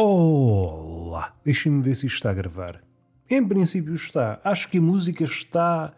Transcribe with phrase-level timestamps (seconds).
[0.00, 1.34] Olá!
[1.42, 2.84] Deixem-me ver se isto está a gravar.
[3.28, 4.40] Em princípio está.
[4.44, 5.92] Acho que a música está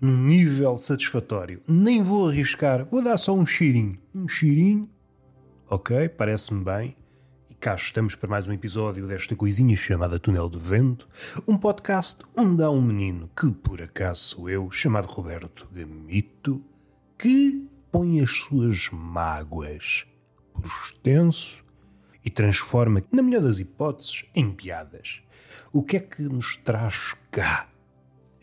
[0.00, 1.62] num nível satisfatório.
[1.64, 2.84] Nem vou arriscar.
[2.86, 4.00] Vou dar só um cheirinho.
[4.12, 4.90] Um cheirinho.
[5.70, 6.96] Ok, parece-me bem.
[7.48, 11.06] E cá estamos para mais um episódio desta coisinha chamada Túnel do Vento.
[11.46, 16.64] Um podcast onde há um menino, que por acaso sou eu, chamado Roberto Gamito,
[17.16, 20.04] que põe as suas mágoas
[20.52, 21.64] por extenso
[22.26, 25.20] e transforma, na melhor das hipóteses, em piadas.
[25.72, 27.68] O que é que nos traz cá?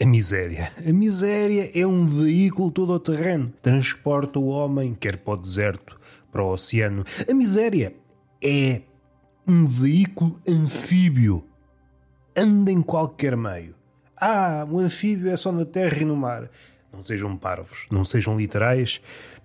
[0.01, 0.71] A miséria.
[0.77, 3.53] A miséria é um veículo todo terreno.
[3.61, 5.99] Transporta o homem, quer para o deserto,
[6.31, 7.03] para o oceano.
[7.29, 7.93] A miséria
[8.41, 8.81] é
[9.45, 11.45] um veículo anfíbio.
[12.35, 13.75] Anda em qualquer meio.
[14.15, 16.49] Ah, o anfíbio é só na terra e no mar.
[16.91, 19.01] Não sejam parvos, não sejam literais,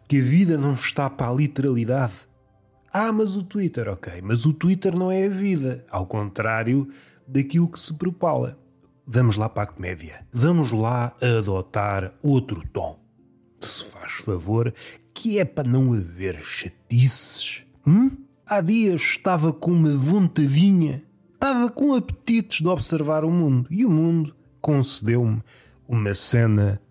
[0.07, 2.28] que a vida não está para a literalidade.
[3.01, 4.21] Ah, mas o Twitter, ok.
[4.23, 5.87] Mas o Twitter não é a vida.
[5.89, 6.89] Ao contrário
[7.29, 8.59] daquilo que se propala.
[9.07, 10.27] Vamos lá para a comédia.
[10.33, 12.99] Vamos lá adotar outro tom.
[13.61, 14.75] Se faz favor,
[15.15, 17.65] que é para não haver chatices.
[17.87, 18.11] Hum?
[18.45, 23.69] Há dias estava com uma vontadinha, estava com apetites de observar o mundo.
[23.71, 25.41] E o mundo concedeu-me
[25.87, 26.83] uma cena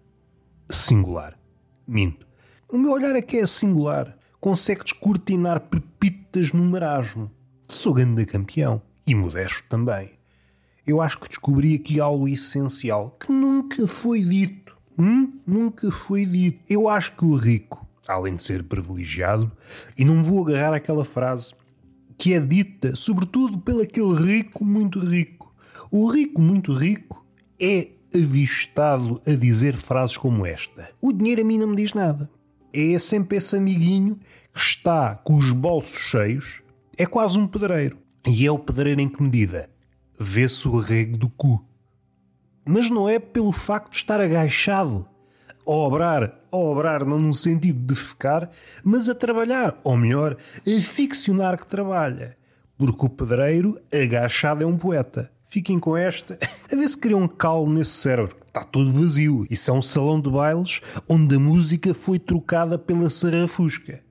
[0.70, 1.38] singular.
[1.86, 2.26] Minto.
[2.70, 7.32] O meu olhar é que é singular consegue descortinar pepitas no marasmo.
[7.68, 8.82] Sou grande campeão.
[9.06, 10.12] E modesto também.
[10.86, 14.76] Eu acho que descobri aqui algo essencial que nunca foi dito.
[14.98, 15.34] Hum?
[15.46, 16.60] Nunca foi dito.
[16.70, 19.50] Eu acho que o rico, além de ser privilegiado,
[19.98, 21.54] e não vou agarrar aquela frase
[22.18, 25.54] que é dita sobretudo pelo aquele rico muito rico.
[25.90, 27.26] O rico muito rico
[27.62, 32.30] é avistado a dizer frases como esta: O dinheiro a mim não me diz nada
[32.78, 34.20] é sempre esse amiguinho
[34.54, 36.62] que está com os bolsos cheios,
[36.96, 37.98] é quase um pedreiro.
[38.26, 39.70] E é o pedreiro em que medida?
[40.20, 41.66] Vê-se o rego do cu.
[42.66, 45.08] Mas não é pelo facto de estar agachado
[45.66, 48.50] a obrar, a obrar não no sentido de ficar,
[48.84, 52.38] mas a trabalhar, ou melhor, a ficcionar que trabalha.
[52.78, 55.32] Porque o pedreiro agachado é um poeta.
[55.46, 56.38] Fiquem com esta,
[56.72, 59.46] a ver se criam um calo nesse cérebro está todo vazio.
[59.50, 64.02] Isso é um salão de bailes onde a música foi trocada pela sarrafusca.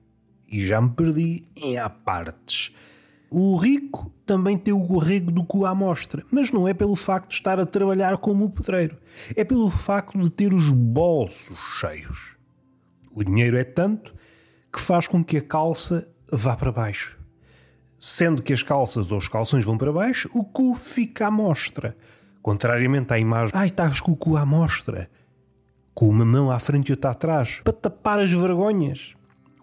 [0.49, 2.71] E já me perdi em apartes.
[3.29, 7.29] O rico também tem o gorrego do cu à mostra, mas não é pelo facto
[7.29, 8.97] de estar a trabalhar como pedreiro.
[9.35, 12.37] É pelo facto de ter os bolsos cheios.
[13.11, 14.13] O dinheiro é tanto
[14.71, 17.17] que faz com que a calça vá para baixo.
[17.99, 21.97] Sendo que as calças ou os calções vão para baixo, o cu fica à mostra.
[22.47, 25.09] Contrariamente à imagem, ai, estás com o cu à mostra,
[25.93, 29.15] com uma mão à frente e outra atrás, para tapar as vergonhas.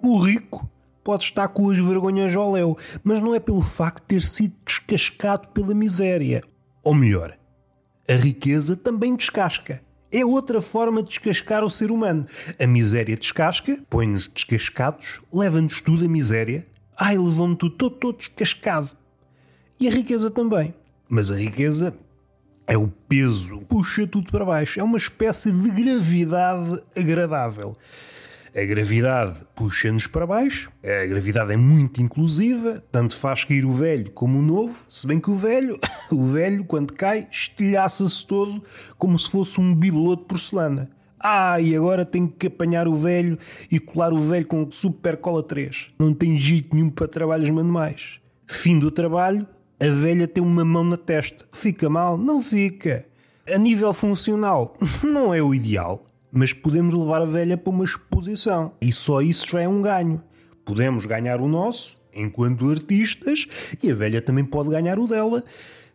[0.03, 0.71] O rico
[1.03, 4.55] pode estar com as vergonhas ao léu, mas não é pelo facto de ter sido
[4.67, 6.43] descascado pela miséria.
[6.83, 7.39] Ou melhor,
[8.07, 9.81] a riqueza também descasca.
[10.13, 12.27] É outra forma de descascar o ser humano.
[12.63, 16.67] A miséria descasca, põe-nos descascados, leva-nos tudo a miséria.
[16.99, 18.91] Ai, levou-me tudo todo, todo descascado.
[19.81, 20.75] E a riqueza também.
[21.09, 21.97] Mas a riqueza
[22.67, 24.81] é o peso, puxa tudo para baixo.
[24.81, 27.77] É uma espécie de gravidade agradável.
[28.57, 34.13] A gravidade puxa-nos para baixo, a gravidade é muito inclusiva, tanto faz cair o velho
[34.13, 35.77] como o novo, se bem que o velho,
[36.13, 38.63] o velho, quando cai, estilhaça-se todo
[38.97, 40.89] como se fosse um bibelô de porcelana.
[41.19, 43.37] Ah, e agora tenho que apanhar o velho
[43.73, 45.89] e colar o velho com super cola 3.
[45.99, 48.21] Não tem jeito nenhum para trabalhos manuais.
[48.47, 49.49] Fim do trabalho,
[49.81, 51.45] a velha tem uma mão na testa.
[51.53, 52.17] Fica mal?
[52.17, 53.07] Não fica.
[53.47, 58.73] A nível funcional, não é o ideal, mas podemos levar a velha para uma exposição.
[58.81, 60.23] E só isso já é um ganho.
[60.65, 65.45] Podemos ganhar o nosso, enquanto artistas, e a velha também pode ganhar o dela,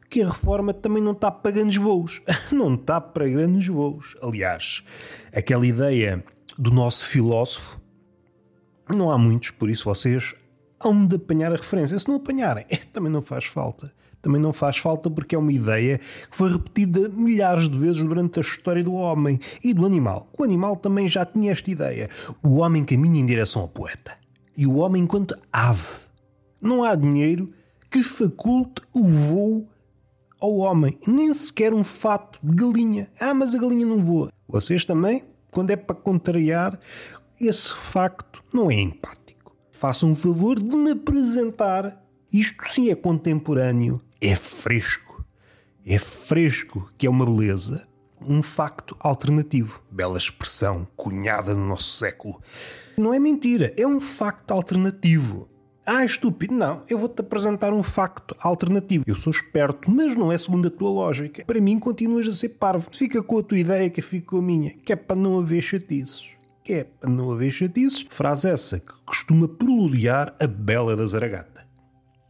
[0.10, 2.22] que a reforma também não está para grandes voos.
[2.52, 4.16] Não está para grandes voos.
[4.22, 4.84] Aliás,
[5.32, 6.24] aquela ideia
[6.58, 7.80] do nosso filósofo,
[8.90, 10.34] não há muitos, por isso vocês
[10.80, 11.98] hão de apanhar a referência.
[11.98, 13.92] Se não apanharem, também não faz falta.
[14.22, 18.40] Também não faz falta porque é uma ideia que foi repetida milhares de vezes durante
[18.40, 20.30] a história do homem e do animal.
[20.38, 22.10] O animal também já tinha esta ideia.
[22.44, 24.18] O homem caminha em direção ao poeta.
[24.58, 26.10] E o homem enquanto ave.
[26.62, 27.54] Não há dinheiro
[27.90, 29.70] que faculte o voo
[30.42, 31.00] ao homem.
[31.08, 33.10] Nem sequer um fato de galinha.
[33.18, 34.30] Ah, mas a galinha não voa.
[34.48, 36.78] Vocês também, quando é para contrariar,
[37.40, 39.29] esse facto não é empate
[39.80, 42.04] façam um favor de me apresentar.
[42.32, 45.24] Isto sim é contemporâneo, é fresco.
[45.86, 47.88] É fresco, que é uma beleza.
[48.22, 49.82] Um facto alternativo.
[49.90, 52.42] Bela expressão, cunhada no nosso século.
[52.98, 55.48] Não é mentira, é um facto alternativo.
[55.86, 56.84] Ah, estúpido, não.
[56.90, 59.06] Eu vou-te apresentar um facto alternativo.
[59.08, 61.46] Eu sou esperto, mas não é segundo a tua lógica.
[61.46, 62.90] Para mim, continuas a ser parvo.
[62.92, 65.62] Fica com a tua ideia que fica com a minha, que é para não haver
[65.62, 66.38] chatices.
[66.72, 68.06] É não haver chatices.
[68.10, 71.68] Frase essa que costuma preludiar a Bela da Zaragata.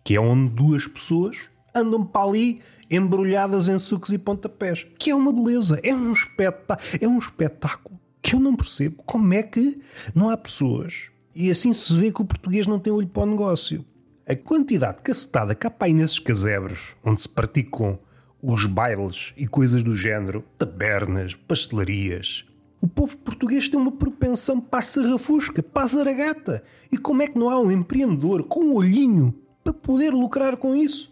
[0.04, 4.86] Que é onde duas pessoas andam para ali embrulhadas em sucos e pontapés.
[4.98, 9.34] Que é uma beleza, é um espetáculo, é um espetáculo que eu não percebo como
[9.34, 9.80] é que
[10.14, 13.26] não há pessoas e assim se vê que o português não tem olho para o
[13.26, 13.86] negócio.
[14.28, 17.98] A quantidade de cacetada que há para aí nesses casebres, onde se praticam
[18.42, 22.46] os bailes e coisas do género, tabernas, pastelarias.
[22.82, 26.64] O povo português tem uma propensão para a serrafusca, para a zaragata.
[26.92, 30.74] E como é que não há um empreendedor com um olhinho para poder lucrar com
[30.74, 31.12] isso?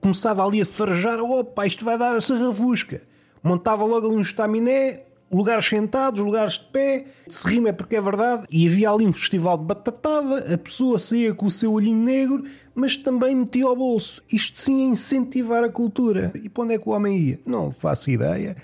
[0.00, 3.02] Começava ali a farejar, opa, isto vai dar a serrafusca.
[3.42, 8.00] Montava logo ali um estaminé, lugares sentados, lugares de pé, se rima é porque é
[8.00, 12.02] verdade, e havia ali um festival de batatada, a pessoa saía com o seu olhinho
[12.02, 12.44] negro,
[12.74, 14.22] mas também metia ao bolso.
[14.30, 16.30] Isto sim é incentivar a cultura.
[16.34, 17.40] E para onde é que o homem ia?
[17.46, 18.54] Não faço ideia.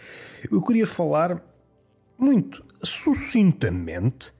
[0.51, 1.43] Eu queria falar
[2.25, 4.33] muito sucintamente.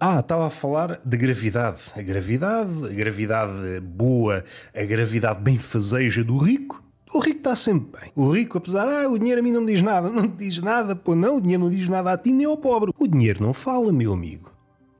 [0.00, 1.92] Ah, estava a falar de gravidade.
[1.94, 6.82] A gravidade, a gravidade boa, a gravidade bem fazeja do rico
[7.14, 8.12] o rico está sempre bem.
[8.16, 11.14] O rico, apesar, ah, o dinheiro a mim não diz nada, não diz nada, pô,
[11.14, 12.90] não, o dinheiro não diz nada a ti nem ao pobre.
[12.98, 14.50] O dinheiro não fala, meu amigo.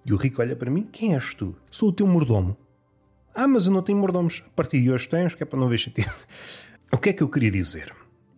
[0.05, 1.57] E o rico olha para mim, quem és tu?
[1.71, 2.57] Sou o teu mordomo.
[3.35, 4.43] Ah, mas eu não tenho mordomos.
[4.47, 6.27] A partir de hoje tens, que é para não ver chatice.
[6.95, 7.91] O que é que eu queria dizer?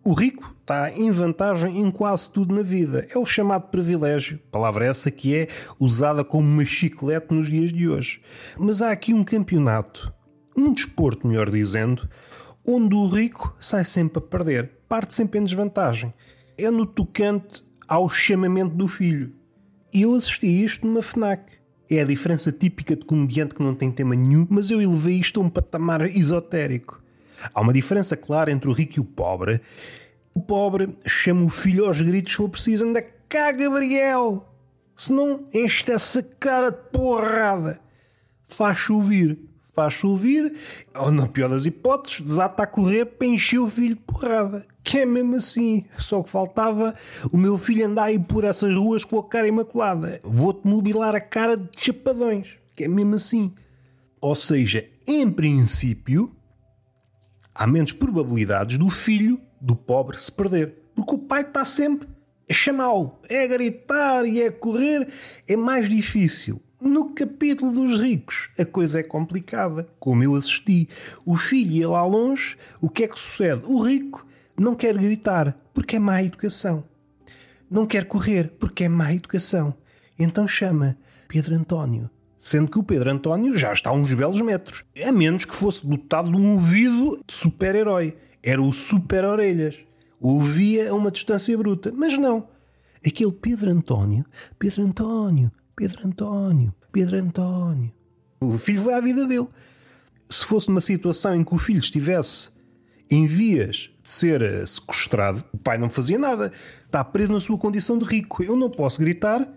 [0.07, 3.07] O rico está em vantagem em quase tudo na vida.
[3.09, 5.47] É o chamado privilégio, palavra essa que é
[5.79, 8.21] usada como uma chiclete nos dias de hoje.
[8.55, 10.13] Mas há aqui um campeonato,
[10.55, 12.07] um desporto, melhor dizendo,
[12.63, 16.13] onde o rico sai sempre a perder, parte sempre em desvantagem.
[16.55, 19.33] É no tocante ao chamamento do filho.
[19.91, 21.53] E eu assisti a isto numa FNAC.
[21.89, 25.41] É a diferença típica de comediante que não tem tema nenhum, mas eu elevei isto
[25.41, 27.03] a um patamar esotérico.
[27.53, 29.61] Há uma diferença clara entre o rico e o pobre.
[30.33, 34.49] O pobre chama o filho aos gritos se for preciso, anda cá, Gabriel!
[34.95, 37.79] Senão enche essa cara de porrada.
[38.43, 39.37] Faz chover
[39.75, 40.53] faz-se ouvir,
[40.95, 44.65] ou na pior das hipóteses, desata a correr para encher o filho de porrada.
[44.81, 45.83] Que é mesmo assim.
[45.97, 46.95] Só que faltava
[47.31, 50.21] o meu filho andar aí por essas ruas com a cara imaculada.
[50.23, 52.55] Vou-te mobilar a cara de chapadões.
[52.75, 53.53] Que é mesmo assim.
[54.21, 56.33] Ou seja, em princípio,
[57.55, 60.75] há menos probabilidades do filho do pobre se perder.
[60.93, 62.07] Porque o pai está sempre
[62.47, 65.07] a chamá-lo, é a gritar e é a correr.
[65.47, 69.87] É mais difícil no capítulo dos ricos, a coisa é complicada.
[69.99, 70.87] Como eu assisti,
[71.25, 73.63] o filho ia lá longe, o que é que sucede?
[73.65, 74.25] O rico
[74.57, 76.83] não quer gritar, porque é má educação.
[77.69, 79.75] Não quer correr, porque é má educação.
[80.17, 80.97] Então chama
[81.27, 82.09] Pedro António.
[82.45, 84.83] Sendo que o Pedro António já está a uns belos metros.
[85.03, 88.15] A menos que fosse dotado de um ouvido de super-herói.
[88.43, 89.79] Era o super-orelhas.
[90.21, 91.91] Ouvia a uma distância bruta.
[91.91, 92.47] Mas não.
[93.03, 94.23] Aquele Pedro António,
[94.59, 97.91] Pedro António, Pedro António, Pedro António.
[98.39, 99.47] O filho foi à vida dele.
[100.29, 102.51] Se fosse numa situação em que o filho estivesse
[103.09, 106.51] em vias de ser eh, sequestrado, o pai não fazia nada.
[106.85, 108.43] Está preso na sua condição de rico.
[108.43, 109.51] Eu não posso gritar,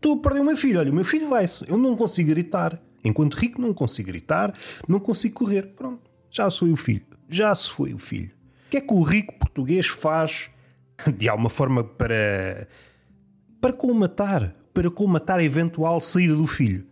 [0.00, 0.80] estou a perder o meu filho.
[0.80, 1.68] Olha, o meu filho vai-se.
[1.68, 2.80] Eu não consigo gritar.
[3.04, 4.54] Enquanto rico, não consigo gritar,
[4.88, 5.68] não consigo correr.
[5.76, 7.02] Pronto, já sou o filho.
[7.28, 8.30] Já se foi o filho.
[8.66, 10.50] O que é que o rico português faz
[11.16, 12.68] de alguma forma para,
[13.60, 16.86] para colmatar para colmatar a eventual saída do filho.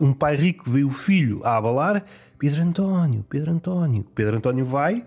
[0.00, 2.04] Um pai rico vê o filho a abalar,
[2.38, 4.04] Pedro António, Pedro António.
[4.14, 5.06] Pedro António vai,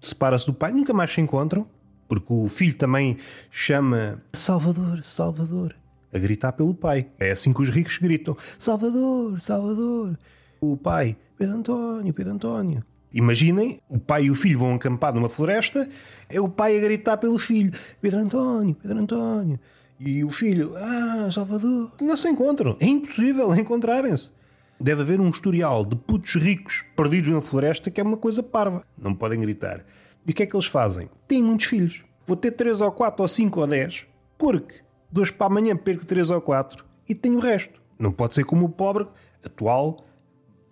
[0.00, 1.66] separa-se do pai, nunca mais se encontram,
[2.08, 3.16] porque o filho também
[3.50, 5.74] chama Salvador, Salvador,
[6.12, 7.08] a gritar pelo pai.
[7.18, 10.18] É assim que os ricos gritam: Salvador, Salvador.
[10.60, 12.84] O pai, Pedro António, Pedro António.
[13.12, 15.88] Imaginem, o pai e o filho vão acampar numa floresta,
[16.28, 19.58] é o pai a gritar pelo filho: Pedro António, Pedro António.
[19.98, 22.76] E o filho, ah, Salvador, não se encontram.
[22.80, 24.32] É impossível encontrarem-se.
[24.80, 28.84] Deve haver um historial de putos ricos perdidos na floresta que é uma coisa parva.
[28.98, 29.84] Não podem gritar.
[30.26, 31.08] E o que é que eles fazem?
[31.28, 32.04] Têm muitos filhos.
[32.26, 34.80] Vou ter 3 ou 4 ou 5 ou 10, porque
[35.12, 37.80] de hoje para amanhã perco 3 ou 4 e tenho o resto.
[37.98, 39.06] Não pode ser como o pobre
[39.44, 40.04] atual.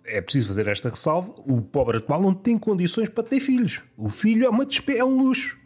[0.03, 1.31] É preciso fazer esta ressalva.
[1.45, 3.81] O pobre atual não tem condições para ter filhos.
[3.95, 5.57] O filho é uma despe é um luxo.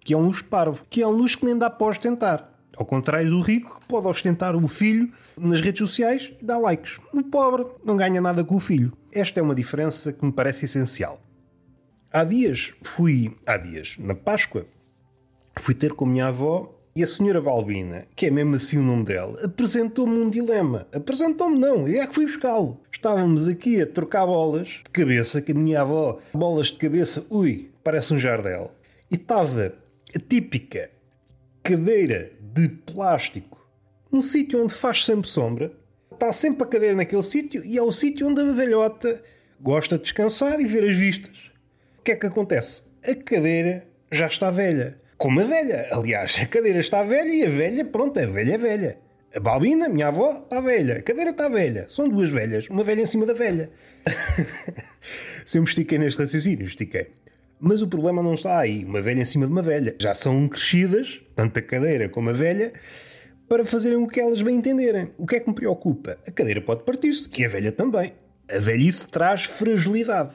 [0.00, 0.84] Que é um luxo parvo.
[0.90, 2.52] Que é um luxo que nem dá para ostentar.
[2.76, 6.98] Ao contrário do rico, que pode ostentar o filho nas redes sociais e dar likes.
[7.12, 8.92] O pobre não ganha nada com o filho.
[9.12, 11.20] Esta é uma diferença que me parece essencial.
[12.12, 13.36] Há dias fui.
[13.46, 14.66] Há dias, na Páscoa,
[15.58, 18.82] fui ter com a minha avó E a senhora Balbina, que é mesmo assim o
[18.82, 20.88] nome dela, apresentou-me um dilema.
[20.92, 22.80] Apresentou-me não, eu é que fui buscá-lo.
[22.90, 27.70] Estávamos aqui a trocar bolas de cabeça, que a minha avó, bolas de cabeça, ui,
[27.84, 28.72] parece um jardel.
[29.08, 29.76] E estava
[30.12, 30.90] a típica
[31.62, 33.64] cadeira de plástico
[34.10, 35.70] num sítio onde faz sempre sombra.
[36.10, 39.22] Está sempre a cadeira naquele sítio e é o sítio onde a velhota
[39.60, 41.52] gosta de descansar e ver as vistas.
[42.00, 42.82] O que é que acontece?
[43.04, 44.98] A cadeira já está velha.
[45.18, 45.88] Como a velha.
[45.90, 48.98] Aliás, a cadeira está velha e a velha, pronto, a velha é velha.
[49.34, 50.98] A Balbina, minha avó, está velha.
[50.98, 51.86] A cadeira está velha.
[51.88, 52.68] São duas velhas.
[52.68, 53.68] Uma velha em cima da velha.
[55.44, 57.08] Se eu me estiquei neste raciocínio, estiquei.
[57.58, 58.84] Mas o problema não está aí.
[58.84, 59.96] Uma velha em cima de uma velha.
[59.98, 62.72] Já são crescidas, tanto a cadeira como a velha,
[63.48, 65.10] para fazerem o que elas bem entenderem.
[65.18, 66.16] O que é que me preocupa?
[66.24, 68.12] A cadeira pode partir-se, que a velha também.
[68.48, 70.34] A velhice traz fragilidade.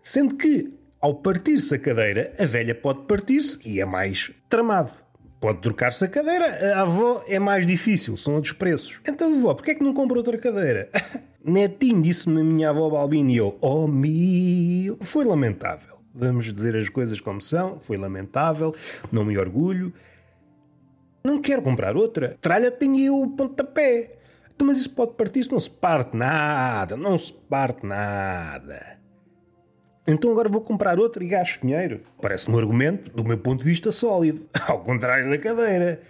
[0.00, 0.72] Sendo que,
[1.02, 4.94] ao partir-se a cadeira, a velha pode partir-se e é mais tramado.
[5.40, 9.00] Pode trocar-se a cadeira, a avó é mais difícil, são outros preços.
[9.04, 10.88] Então, avó, porquê é que não compra outra cadeira?
[11.44, 14.96] Netinho disse-me a minha avó Balbini e eu, oh mil.
[15.00, 15.96] Foi lamentável.
[16.14, 18.72] Vamos dizer as coisas como são, foi lamentável,
[19.10, 19.92] não me orgulho.
[21.24, 22.36] Não quero comprar outra.
[22.40, 24.18] Tralha tem eu o pontapé.
[24.54, 29.01] Então, mas isso pode partir, se não se parte nada, não se parte nada.
[30.06, 32.00] Então agora vou comprar outra e gasto dinheiro.
[32.20, 34.46] Parece-me um argumento, do meu ponto de vista, sólido.
[34.66, 36.00] Ao contrário da cadeira.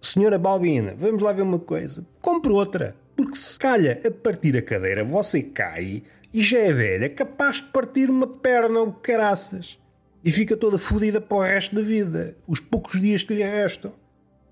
[0.00, 2.06] Senhora Balbina, vamos lá ver uma coisa.
[2.20, 2.94] Compre outra.
[3.16, 7.64] Porque se calha a partir a cadeira, você cai e já é velha, capaz de
[7.64, 9.76] partir uma perna ou caraças.
[10.24, 12.36] E fica toda fodida para o resto da vida.
[12.46, 13.92] Os poucos dias que lhe restam.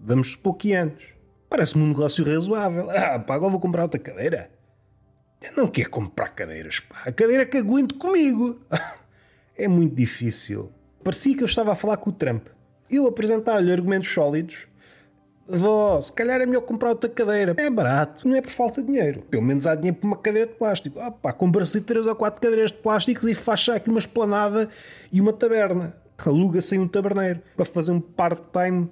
[0.00, 1.04] Vamos supor que anos.
[1.48, 2.90] Parece-me um negócio razoável.
[2.96, 4.50] Ah, pá, agora vou comprar outra cadeira.
[5.40, 7.02] Eu não quero comprar cadeiras, pá.
[7.06, 8.60] A cadeira que aguento comigo.
[9.58, 10.70] É muito difícil.
[11.02, 12.46] Parecia que eu estava a falar com o Trump.
[12.90, 14.68] Eu apresentar-lhe argumentos sólidos.
[15.48, 17.54] Vó, se calhar é melhor comprar outra cadeira.
[17.56, 19.22] É barato, não é por falta de dinheiro.
[19.30, 21.00] Pelo menos há dinheiro para uma cadeira de plástico.
[21.00, 24.68] Ah pá, compra-se três ou quatro cadeiras de plástico e faz aqui uma esplanada
[25.10, 25.96] e uma taberna.
[26.18, 28.90] Aluga-se um taberneiro para fazer um part-time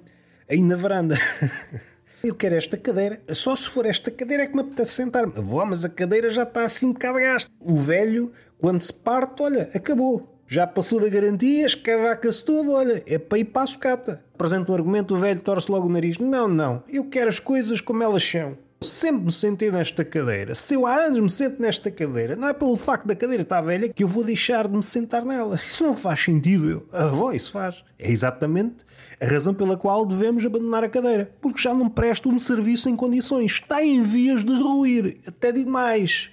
[0.49, 1.15] aí na varanda.
[2.25, 3.21] Eu quero esta cadeira.
[3.29, 5.31] Só se for esta cadeira é que me apetece sentar-me.
[5.35, 7.51] Vó, mas a cadeira já está assim um bocado gasta.
[7.59, 10.35] O velho, quando se parte, olha, acabou.
[10.47, 14.23] Já passou da garantia, escavaca-se tudo, olha, é para ir para a sucata.
[14.33, 16.17] Apresenta um argumento, o velho torce logo o nariz.
[16.17, 18.57] Não, não, eu quero as coisas como elas são.
[18.85, 20.53] Sempre me sentei nesta cadeira.
[20.53, 23.61] Se eu há anos me sento nesta cadeira, não é pelo facto da cadeira estar
[23.61, 25.55] velha que eu vou deixar de me sentar nela.
[25.55, 26.69] Isso não faz sentido.
[26.69, 27.83] Eu, a voz isso faz.
[27.97, 28.85] É exatamente
[29.19, 31.31] a razão pela qual devemos abandonar a cadeira.
[31.41, 33.53] Porque já não presta um serviço em condições.
[33.53, 35.19] Está em vias de ruir.
[35.25, 36.29] Até digo mais.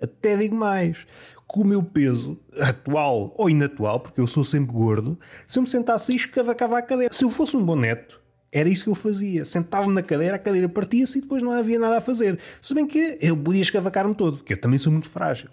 [0.00, 1.06] Até digo mais.
[1.46, 5.68] Com o meu peso atual ou inatual, porque eu sou sempre gordo, se eu me
[5.68, 7.12] sentasse e escavacava a cadeira.
[7.12, 8.21] Se eu fosse um bom neto,
[8.52, 9.44] era isso que eu fazia.
[9.46, 12.38] Sentava-me na cadeira, a cadeira partia-se e depois não havia nada a fazer.
[12.60, 15.48] Se bem que eu podia escavacar-me todo, porque eu também sou muito frágil.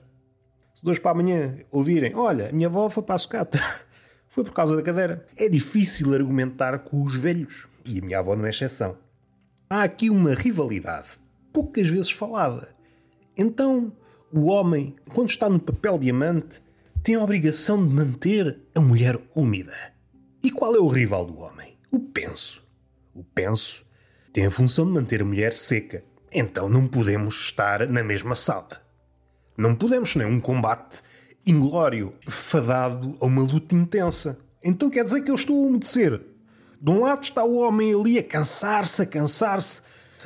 [0.76, 3.60] Se dois para amanhã ouvirem, olha, a minha avó foi para a sucata,
[4.28, 5.26] foi por causa da cadeira.
[5.38, 8.98] É difícil argumentar com os velhos, e a minha avó não é exceção.
[9.70, 11.08] Há aqui uma rivalidade,
[11.54, 12.70] poucas vezes falada.
[13.38, 13.94] Então,
[14.32, 16.62] o homem, quando está no papel diamante,
[17.02, 19.74] tem a obrigação de manter a mulher úmida.
[20.44, 21.78] E qual é o rival do homem?
[21.92, 22.69] O penso.
[23.20, 23.84] O penso
[24.32, 26.06] tem a função de manter a mulher seca.
[26.32, 28.82] Então não podemos estar na mesma sala.
[29.58, 31.02] Não podemos nem um combate
[31.46, 34.40] inglório, fadado a uma luta intensa.
[34.64, 36.22] Então quer dizer que eu estou a umedecer.
[36.80, 39.82] De um lado está o homem ali a cansar-se, a cansar-se,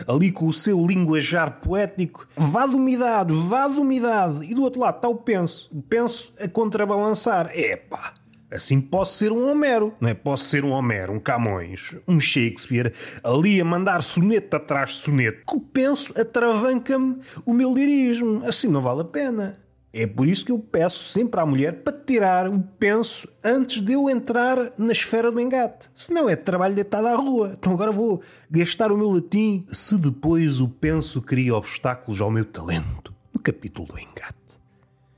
[0.07, 4.45] ali com o seu linguajar poético, vá de umidade, vá de umidade.
[4.45, 7.49] E do outro lado está o penso, o penso a contrabalançar.
[7.57, 8.13] Epá!
[8.53, 10.13] Assim posso ser um Homero, não é?
[10.13, 12.93] Posso ser um Homero, um Camões, um Shakespeare,
[13.23, 15.43] ali a mandar soneto atrás de soneto.
[15.45, 18.43] Que penso atravanca-me o meu lirismo.
[18.45, 19.57] Assim não vale a pena.
[19.91, 23.93] É por isso que eu peço sempre à mulher para tirar o penso antes de
[23.93, 25.89] eu entrar na esfera do engate.
[25.95, 27.55] Senão é trabalho deitado à rua.
[27.57, 32.45] Então agora vou gastar o meu latim se depois o penso cria obstáculos ao meu
[32.45, 33.13] talento.
[33.33, 34.59] No capítulo do engate.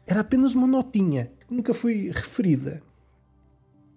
[0.08, 2.82] Era apenas uma notinha que nunca foi referida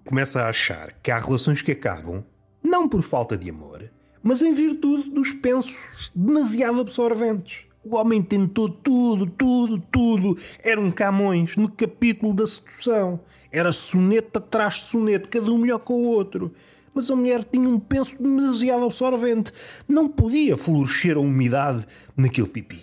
[0.09, 2.25] começa a achar que há relações que acabam
[2.65, 3.91] não por falta de amor,
[4.23, 7.67] mas em virtude dos pensos demasiado absorventes.
[7.85, 10.35] O homem tentou tudo, tudo, tudo.
[10.65, 13.21] Era um Camões no capítulo da sedução.
[13.53, 16.55] Era soneto atrás de soneto, cada um melhor que o outro.
[16.95, 19.53] Mas a mulher tinha um penso demasiado absorvente.
[19.87, 21.87] Não podia florescer a umidade
[22.17, 22.83] naquele pipi.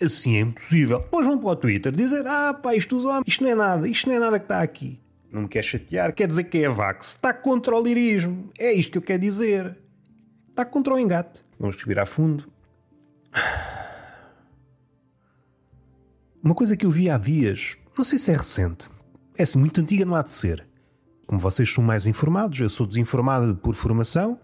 [0.00, 1.00] Assim é impossível.
[1.00, 4.16] Depois vão para o Twitter dizer: Ah, pá, isto, isto não é nada, isto não
[4.16, 7.14] é nada que está aqui não me quer chatear, quer dizer que é a VAX
[7.14, 8.50] está contra o lirismo.
[8.58, 9.76] É isto que eu quero dizer.
[10.48, 11.44] Está contra o engate.
[11.58, 12.50] Vamos respirar fundo.
[16.42, 18.88] Uma coisa que eu vi há dias, não sei se é recente,
[19.36, 20.66] é assim muito antiga, não há de ser.
[21.26, 24.40] Como vocês são mais informados, eu sou desinformado por formação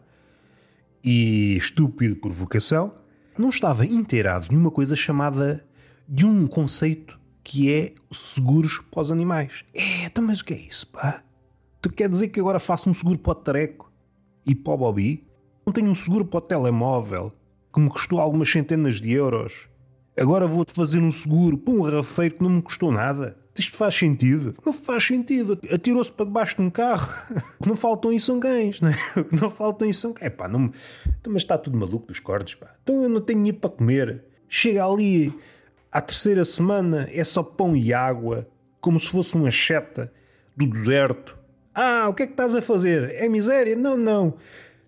[1.02, 2.94] e estúpido por vocação,
[3.38, 5.64] não estava inteirado de uma coisa chamada
[6.06, 9.64] de um conceito que é seguros para os animais.
[9.74, 11.22] É, então, mas o que é isso, pá?
[11.82, 13.92] Tu quer dizer que agora faço um seguro para o tareco
[14.46, 15.26] e para o Bobby?
[15.66, 17.32] Não tenho um seguro para o telemóvel
[17.72, 19.68] que me custou algumas centenas de euros.
[20.16, 23.36] Agora vou-te fazer um seguro para um rafeiro que não me custou nada.
[23.58, 24.52] Isto faz sentido?
[24.64, 25.58] Não faz sentido.
[25.72, 27.08] Atirou-se para debaixo de um carro.
[27.64, 28.96] Não faltam isso são cães, não é?
[29.30, 30.32] Não faltam isso são cães.
[30.34, 30.72] Pá, não...
[31.20, 32.74] Então, mas está tudo maluco dos cordes, pá.
[32.82, 34.24] Então eu não tenho dinheiro para comer.
[34.48, 35.32] Chega ali
[35.94, 38.48] à terceira semana, é só pão e água,
[38.80, 40.12] como se fosse uma cheta
[40.56, 41.38] do deserto.
[41.72, 43.14] Ah, o que é que estás a fazer?
[43.14, 43.76] É miséria?
[43.76, 44.34] Não, não.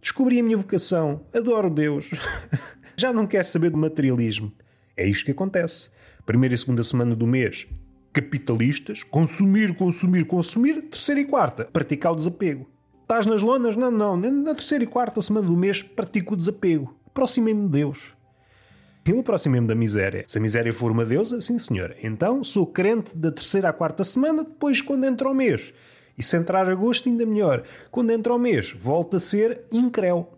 [0.02, 1.24] Descobri a minha vocação.
[1.32, 2.10] Adoro Deus.
[2.98, 4.52] Já não quero saber do materialismo.
[4.96, 5.90] É isto que acontece.
[6.24, 7.68] Primeira e segunda semana do mês,
[8.12, 10.82] capitalistas, consumir, consumir, consumir.
[10.82, 12.68] Terceira e quarta, praticar o desapego.
[13.02, 13.76] Estás nas lonas?
[13.76, 14.16] Não, não.
[14.16, 16.96] Na terceira e quarta semana do mês, pratico o desapego.
[17.06, 18.15] Aproximei-me de Deus.
[19.06, 20.24] Eu aproximei-me da miséria.
[20.26, 21.94] Se a miséria for uma deusa, sim senhor.
[22.02, 25.72] Então sou crente da terceira à quarta semana, depois quando entra o mês.
[26.18, 27.62] E se entrar agosto, ainda melhor.
[27.88, 30.28] Quando entra o mês, volta a ser incréu.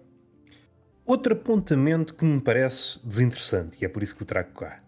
[1.06, 4.80] Outro apontamento que me parece desinteressante, e é por isso que o trago cá.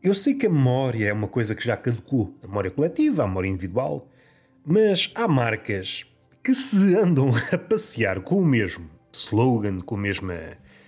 [0.00, 3.26] Eu sei que a memória é uma coisa que já caducou, a memória coletiva, a
[3.26, 4.08] memória individual,
[4.64, 6.06] mas há marcas
[6.44, 10.34] que se andam a passear com o mesmo slogan, com a mesma,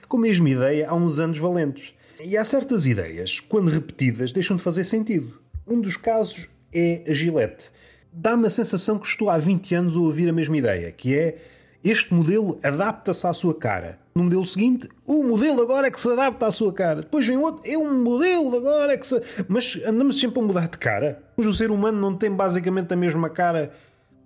[0.07, 1.95] com a mesma ideia há uns anos valentes.
[2.23, 5.39] E há certas ideias, quando repetidas, deixam de fazer sentido.
[5.67, 7.71] Um dos casos é a Gillette.
[8.13, 11.37] Dá-me a sensação que estou há 20 anos a ouvir a mesma ideia, que é
[11.85, 13.99] este modelo adapta-se à sua cara.
[14.15, 17.03] No modelo seguinte, o modelo agora é que se adapta à sua cara.
[17.03, 19.21] Depois vem outro, é um modelo agora é que se.
[19.49, 21.23] Mas andamos sempre a mudar de cara.
[21.37, 23.71] O ser humano não tem basicamente a mesma cara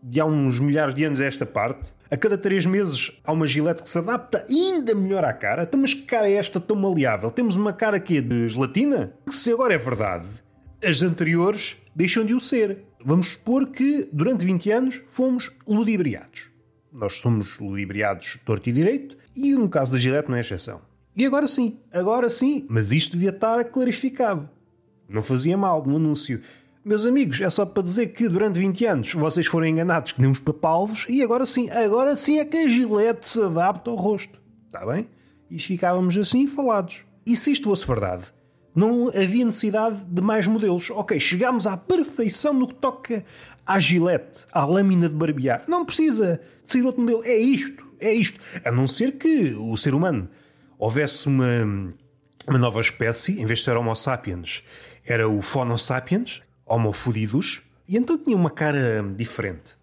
[0.01, 1.93] de há uns milhares de anos a esta parte.
[2.11, 5.65] A cada três meses há uma gilete que se adapta ainda melhor à cara.
[5.65, 7.31] Então, mas que cara é esta tão maleável?
[7.31, 9.13] Temos uma cara aqui de gelatina?
[9.29, 10.27] Se agora é verdade,
[10.83, 12.85] as anteriores deixam de o ser.
[13.05, 16.51] Vamos supor que durante 20 anos fomos ludibriados.
[16.91, 20.81] Nós somos ludibriados torto e direito, e no caso da Gillette não é exceção.
[21.15, 24.49] E agora sim, agora sim, mas isto devia estar clarificado.
[25.07, 26.41] Não fazia mal no anúncio.
[26.89, 30.31] Meus amigos, é só para dizer que durante 20 anos vocês foram enganados que nem
[30.31, 34.41] uns papalvos e agora sim, agora sim é que a Gillette se adapta ao rosto.
[34.65, 35.07] Está bem?
[35.51, 37.05] E ficávamos assim falados.
[37.27, 38.33] E se isto fosse verdade,
[38.75, 40.89] não havia necessidade de mais modelos.
[40.89, 43.23] Ok, chegámos à perfeição no que toca
[43.67, 45.65] à gilete, à lâmina de barbear.
[45.69, 47.23] Não precisa de ser outro modelo.
[47.23, 48.41] É isto, é isto.
[48.65, 50.27] A não ser que o ser humano
[50.79, 51.93] houvesse uma,
[52.47, 54.63] uma nova espécie, em vez de ser Homo sapiens,
[55.05, 59.77] era o Phono sapiens, Homo fudidus, e então tinha uma cara diferente.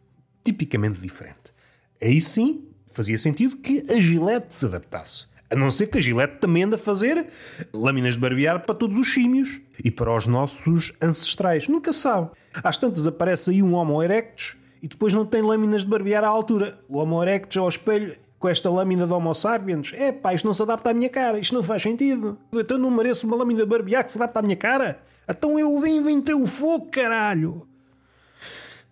[0.43, 1.53] Tipicamente diferente.
[2.01, 5.27] Aí sim fazia sentido que a gilete se adaptasse.
[5.49, 7.27] A não ser que a Gillette também anda a fazer
[7.71, 11.67] lâminas de barbear para todos os símios e para os nossos ancestrais.
[11.67, 12.31] Nunca sabe.
[12.63, 16.27] Às tantas aparece aí um Homo erectus e depois não tem lâminas de barbear à
[16.27, 16.79] altura.
[16.89, 19.91] O Homo erectus ao espelho com esta lâmina de Homo sapiens.
[19.95, 21.39] É pá, isto não se adapta à minha cara.
[21.39, 22.38] Isto não faz sentido.
[22.53, 25.01] Então não mereço uma lâmina de barbear que se adapta à minha cara.
[25.27, 27.67] Então eu vim inventei o fogo, caralho.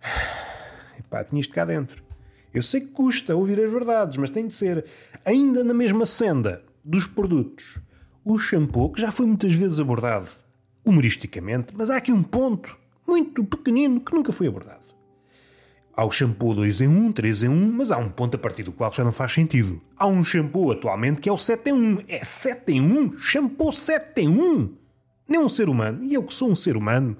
[0.98, 2.02] Epá, tinha isto cá dentro.
[2.52, 4.84] Eu sei que custa ouvir as verdades, mas tem de ser.
[5.24, 7.78] Ainda na mesma senda dos produtos,
[8.24, 10.28] o shampoo, que já foi muitas vezes abordado
[10.84, 14.83] humoristicamente, mas há aqui um ponto muito pequenino que nunca foi abordado.
[15.96, 18.64] Há o shampoo 2 em 1, 3 em 1, mas há um ponto a partir
[18.64, 19.80] do qual já não faz sentido.
[19.96, 21.98] Há um shampoo atualmente que é o 7 em 1.
[22.08, 23.18] É 7 em 1?
[23.20, 24.74] Shampoo 7 em 1?
[25.28, 27.16] Nem um ser humano, e eu que sou um ser humano,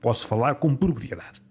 [0.00, 1.42] posso falar com propriedade.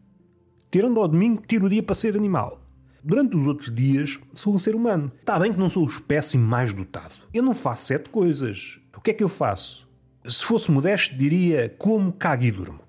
[0.69, 2.61] Tirando ao domingo, tiro o dia para ser animal.
[3.03, 5.11] Durante os outros dias, sou um ser humano.
[5.19, 7.15] Está bem que não sou o espécime mais dotado.
[7.33, 8.79] Eu não faço sete coisas.
[8.95, 9.89] O que é que eu faço?
[10.23, 12.79] Se fosse modesto, diria como cago e durmo.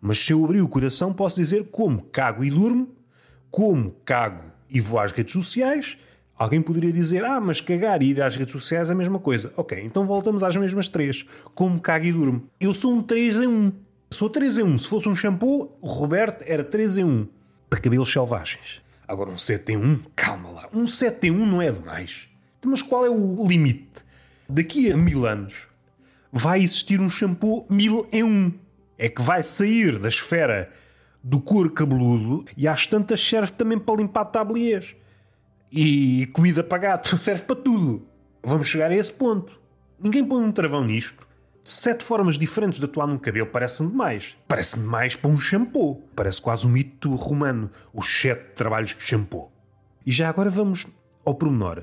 [0.00, 2.95] Mas se eu abrir o coração, posso dizer como cago e durmo,
[3.56, 5.96] como cago e vou às redes sociais.
[6.36, 9.50] Alguém poderia dizer, ah, mas cagar e ir às redes sociais é a mesma coisa.
[9.56, 11.24] Ok, então voltamos às mesmas três.
[11.54, 12.42] Como cago e durmo.
[12.60, 13.72] Eu sou um 3 em 1.
[14.10, 14.78] Sou 3 em 1.
[14.80, 17.28] Se fosse um shampoo, o Roberto era 3 em 1.
[17.70, 18.82] Para cabelos selvagens.
[19.08, 22.28] Agora, um 7 em 1, calma lá, um 7 em 1 não é demais.
[22.62, 24.04] Mas qual é o limite?
[24.46, 25.66] Daqui a mil anos
[26.30, 28.52] vai existir um shampoo mil em um.
[28.98, 30.70] É que vai sair da esfera
[31.26, 34.94] do couro cabeludo e às tantas serve também para limpar tabliers.
[35.72, 38.06] E comida para gato serve para tudo.
[38.44, 39.60] Vamos chegar a esse ponto.
[39.98, 41.26] Ninguém põe um travão nisto.
[41.64, 44.36] Sete formas diferentes de atuar num cabelo parecem demais.
[44.46, 46.08] Parece demais para um shampoo.
[46.14, 47.72] Parece quase um mito romano.
[47.92, 49.50] Os sete trabalhos de shampoo.
[50.06, 50.86] E já agora vamos
[51.24, 51.82] ao pormenor.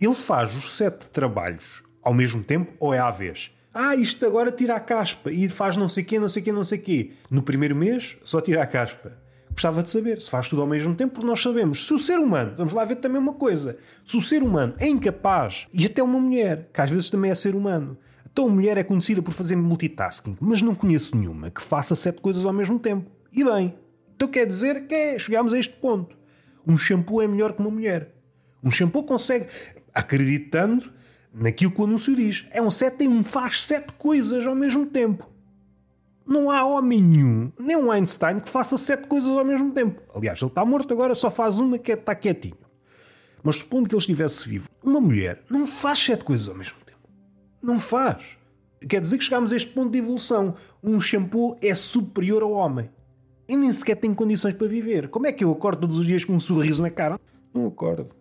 [0.00, 3.50] Ele faz os sete trabalhos ao mesmo tempo ou é à vez?
[3.80, 6.64] Ah, isto agora tira a caspa e faz não sei quê, não sei quê, não
[6.64, 7.12] sei quê.
[7.30, 9.16] No primeiro mês só tira a caspa.
[9.52, 11.86] Gostava de saber se faz tudo ao mesmo tempo, porque nós sabemos.
[11.86, 14.88] Se o ser humano, vamos lá ver também uma coisa, se o ser humano é
[14.88, 17.96] incapaz, e até uma mulher, que às vezes também é ser humano,
[18.32, 22.44] então mulher é conhecida por fazer multitasking, mas não conheço nenhuma que faça sete coisas
[22.44, 23.08] ao mesmo tempo.
[23.32, 23.76] E bem,
[24.16, 26.18] então quer dizer que é, chegámos a este ponto.
[26.66, 28.12] Um shampoo é melhor que uma mulher.
[28.60, 29.46] Um shampoo consegue,
[29.94, 30.97] acreditando
[31.32, 34.86] naquilo que o anúncio diz, é um sete em um, faz sete coisas ao mesmo
[34.86, 35.28] tempo.
[36.26, 40.02] Não há homem nenhum, nem um Einstein, que faça sete coisas ao mesmo tempo.
[40.14, 42.58] Aliás, ele está morto agora, só faz uma que é está quietinho.
[43.42, 46.98] Mas supondo que ele estivesse vivo, uma mulher não faz sete coisas ao mesmo tempo.
[47.62, 48.36] Não faz.
[48.86, 50.54] Quer dizer que chegamos a este ponto de evolução.
[50.82, 52.90] Um shampoo é superior ao homem.
[53.48, 55.08] E nem sequer tem condições para viver.
[55.08, 57.18] Como é que eu acordo todos os dias com um sorriso na cara?
[57.52, 58.14] Não acordo.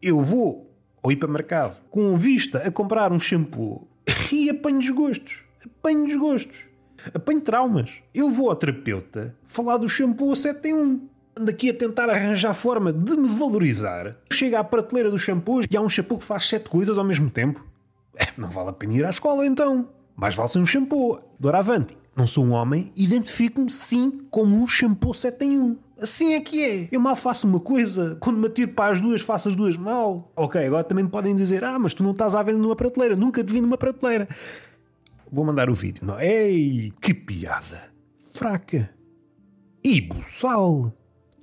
[0.00, 0.65] Eu vou
[1.06, 3.86] ao hipermercado com vista a comprar um shampoo
[4.32, 5.44] e apanho desgostos.
[5.64, 6.56] Apanho desgostos.
[7.14, 8.02] Apanho traumas.
[8.12, 11.08] Eu vou ao terapeuta falar do shampoo 7 em 1.
[11.38, 14.16] Ando aqui a tentar arranjar forma de me valorizar.
[14.32, 17.30] Chega à prateleira dos shampoos e há um shampoo que faz sete coisas ao mesmo
[17.30, 17.64] tempo.
[18.16, 19.88] É, não vale a pena ir à escola então.
[20.16, 21.20] Mais vale ser um shampoo.
[21.38, 25.78] Doravante, não sou um homem, identifico-me sim como um shampoo 7 em 1.
[25.98, 26.88] Assim é que é.
[26.92, 30.30] Eu mal faço uma coisa, quando me atiro para as duas, faço as duas mal.
[30.36, 33.16] Ok, agora também podem dizer: ah, mas tu não estás à venda numa prateleira.
[33.16, 34.28] Nunca te vi numa prateleira.
[35.30, 36.04] Vou mandar o vídeo.
[36.04, 36.20] Não.
[36.20, 37.90] Ei, que piada.
[38.34, 38.90] Fraca.
[39.82, 40.92] E buçal.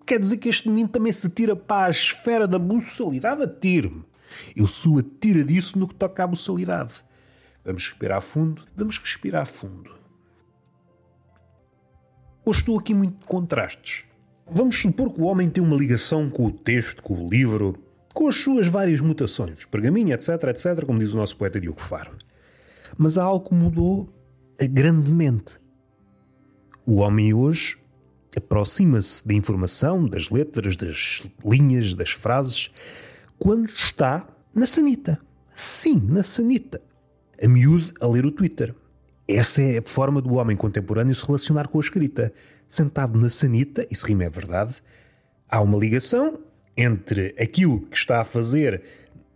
[0.05, 3.43] Quer dizer que este menino também se tira para a esfera da buçalidade?
[3.43, 4.03] Atire-me.
[4.55, 7.03] Eu sou disso no que toca à buçalidade.
[7.65, 8.63] Vamos respirar fundo.
[8.75, 9.91] Vamos respirar fundo.
[12.45, 14.03] Hoje estou aqui muito de contrastes.
[14.49, 17.77] Vamos supor que o homem tem uma ligação com o texto, com o livro,
[18.13, 22.15] com as suas várias mutações, pergaminho, etc, etc, como diz o nosso poeta Diogo Faro.
[22.97, 24.13] Mas há algo que mudou
[24.69, 25.59] grandemente.
[26.85, 27.77] O homem hoje
[28.35, 32.71] aproxima-se da informação, das letras, das linhas, das frases,
[33.39, 35.19] quando está na sanita.
[35.55, 36.81] Sim, na sanita.
[37.41, 38.75] A miúde a ler o Twitter.
[39.27, 42.33] Essa é a forma do homem contemporâneo se relacionar com a escrita.
[42.73, 44.77] Sentado na sanita, isso rima é verdade,
[45.47, 46.39] há uma ligação
[46.75, 48.81] entre aquilo que está a fazer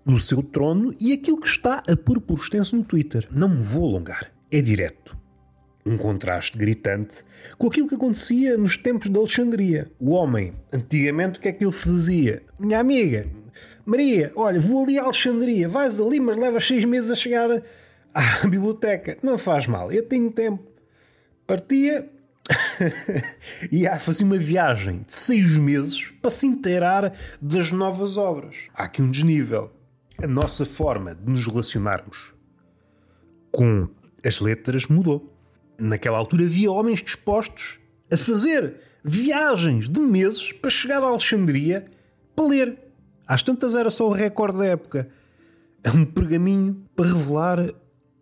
[0.04, 3.28] no seu trono e aquilo que está a pôr por extenso no Twitter.
[3.30, 4.32] Não me vou alongar.
[4.52, 5.16] É direto.
[5.86, 7.24] Um contraste gritante
[7.60, 9.88] com aquilo que acontecia nos tempos de Alexandria.
[10.00, 12.42] O homem, antigamente, o que é que ele fazia?
[12.58, 13.28] Minha amiga,
[13.86, 17.62] Maria, olha, vou ali a Alexandria, vais ali, mas levas seis meses a chegar
[18.12, 19.16] à biblioteca.
[19.22, 20.64] Não faz mal, eu tenho tempo.
[21.46, 22.17] Partia
[23.72, 28.56] e a fazer uma viagem de seis meses para se inteirar das novas obras.
[28.74, 29.72] Há aqui um desnível
[30.22, 32.34] a nossa forma de nos relacionarmos
[33.52, 33.88] com
[34.26, 35.34] as letras mudou.
[35.78, 37.80] Naquela altura havia homens dispostos
[38.12, 41.86] a fazer viagens de meses para chegar a Alexandria
[42.36, 42.78] para ler.
[43.28, 45.10] Às tantas era só o recorde da época.
[45.84, 47.74] É um pergaminho para revelar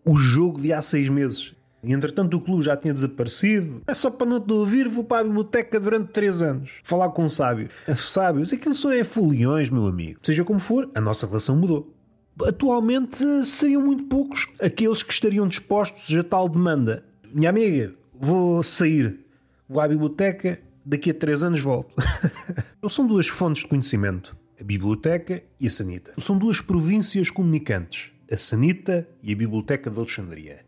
[0.03, 1.55] o jogo de há seis meses.
[1.86, 3.84] E entretanto o clube já tinha desaparecido.
[3.86, 6.71] É só para não te ouvir, vou para a biblioteca durante três anos.
[6.84, 7.71] Falar com sábios.
[7.88, 10.19] É sábios, aquilo só é foliões, meu amigo.
[10.24, 11.93] Seja como for, a nossa relação mudou.
[12.41, 17.06] Atualmente seriam muito poucos aqueles que estariam dispostos a tal demanda.
[17.32, 19.19] Minha amiga, vou sair,
[19.69, 21.93] vou à biblioteca, daqui a três anos volto.
[22.89, 26.13] São duas fontes de conhecimento, a biblioteca e a sanita.
[26.17, 30.64] São duas províncias comunicantes, a sanita e a biblioteca de Alexandria.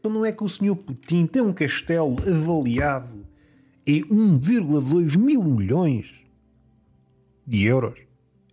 [0.00, 0.74] Então não é que o Sr.
[0.74, 3.26] Putin tem um castelo avaliado
[3.86, 6.14] em 1,2 mil milhões
[7.46, 7.98] de euros?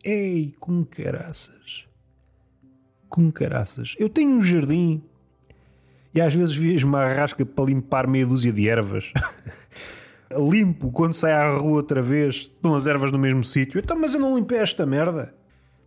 [0.04, 1.86] Ei, com caraças.
[3.08, 3.96] Com caraças.
[3.98, 5.02] Eu tenho um jardim
[6.14, 9.14] e às vezes vias uma arrasca para limpar meia dúzia de ervas.
[10.30, 13.80] Limpo quando sai à rua outra vez, estão as ervas no mesmo sítio.
[13.80, 15.34] Então, mas eu não limpei esta merda.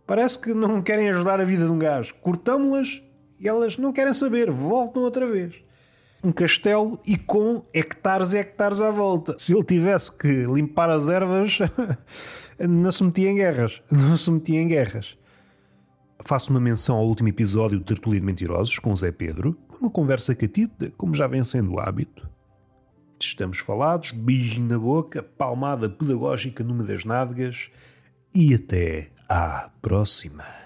[0.07, 2.15] Parece que não querem ajudar a vida de um gajo.
[2.15, 3.03] Cortamos-las
[3.41, 5.55] e elas não querem saber, voltam outra vez.
[6.23, 9.35] Um castelo e com hectares e hectares à volta.
[9.39, 11.57] Se ele tivesse que limpar as ervas,
[12.69, 13.81] não se metia em guerras.
[13.89, 15.17] Não se metia em guerras.
[16.19, 19.57] Faço uma menção ao último episódio de Tertulia de Mentirosos com Zé Pedro.
[19.81, 22.29] Uma conversa catita, como já vem sendo o hábito.
[23.19, 27.71] Estamos falados, beijo na boca, palmada pedagógica numa das nádegas
[28.35, 30.60] e até à próxima.